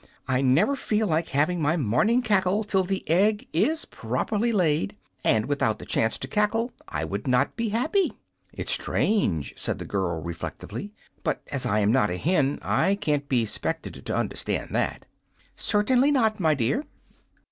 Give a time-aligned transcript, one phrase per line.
[0.27, 5.45] I never feel like having my morning cackle till the egg is properly laid, and
[5.45, 8.11] without the chance to cackle I would not be happy."
[8.51, 10.91] "It's strange," said the girl, reflectively;
[11.23, 15.05] "but as I'm not a hen I can't be 'spected to understand that."
[15.55, 16.83] "Certainly not, my dear."